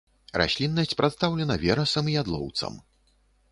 Расліннасць 0.41 0.95
прадстаўлена 1.01 1.59
верасам 1.65 2.11
і 2.13 2.19
ядлоўцам. 2.25 2.83